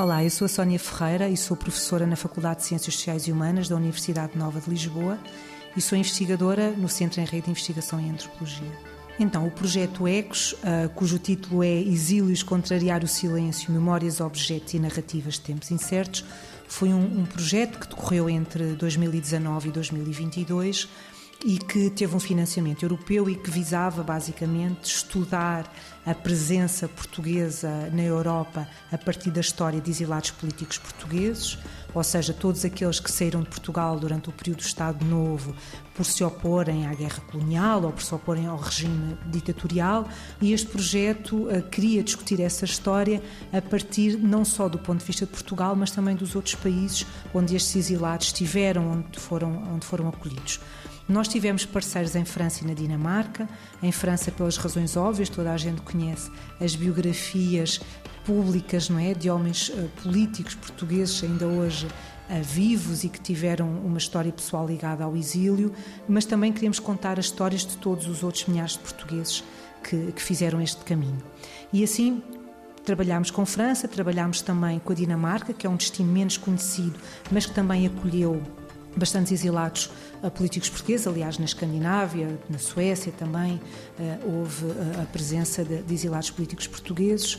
[0.00, 3.32] Olá, eu sou a Sónia Ferreira e sou professora na Faculdade de Ciências Sociais e
[3.32, 5.18] Humanas da Universidade Nova de Lisboa
[5.76, 8.72] e sou investigadora no Centro em Rede de Investigação em Antropologia.
[9.18, 14.78] Então, o projeto ECOS, uh, cujo título é Exílios, Contrariar o Silêncio, Memórias, Objetos e
[14.78, 16.24] Narrativas de Tempos Incertos,
[16.66, 20.88] foi um, um projeto que decorreu entre 2019 e 2022
[21.44, 25.72] e que teve um financiamento europeu e que visava basicamente estudar
[26.04, 31.58] a presença portuguesa na Europa a partir da história de exilados políticos portugueses,
[31.94, 35.54] ou seja, todos aqueles que saíram de Portugal durante o período do Estado Novo
[35.94, 40.08] por se oporem à guerra colonial ou por se oporem ao regime ditatorial,
[40.40, 45.06] e este projeto uh, queria discutir essa história a partir não só do ponto de
[45.06, 49.86] vista de Portugal, mas também dos outros países onde estes exilados estiveram, onde foram, onde
[49.86, 50.60] foram acolhidos.
[51.10, 53.48] Nós tivemos parceiros em França e na Dinamarca.
[53.82, 56.30] Em França, pelas razões óbvias, toda a gente conhece
[56.60, 57.80] as biografias
[58.24, 63.68] públicas, não é, de homens uh, políticos portugueses ainda hoje uh, vivos e que tiveram
[63.68, 65.72] uma história pessoal ligada ao exílio,
[66.08, 69.42] mas também queremos contar as histórias de todos os outros milhares de portugueses
[69.82, 71.18] que, que fizeram este caminho.
[71.72, 72.22] E assim
[72.84, 76.98] Trabalhámos com França, trabalhámos também com a Dinamarca, que é um destino menos conhecido,
[77.30, 78.42] mas que também acolheu
[78.96, 79.90] bastantes exilados
[80.34, 85.94] políticos portugueses, aliás, na Escandinávia, na Suécia também uh, houve uh, a presença de, de,
[85.94, 87.38] exilados políticos portugueses.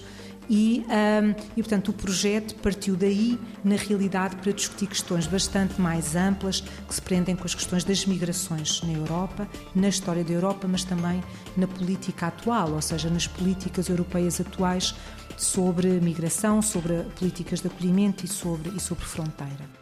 [0.49, 6.15] E, um, e, portanto, o projeto partiu daí, na realidade, para discutir questões bastante mais
[6.15, 10.67] amplas que se prendem com as questões das migrações na Europa, na história da Europa,
[10.67, 11.23] mas também
[11.55, 14.95] na política atual, ou seja, nas políticas europeias atuais
[15.37, 19.81] sobre migração, sobre políticas de acolhimento e sobre, e sobre fronteira.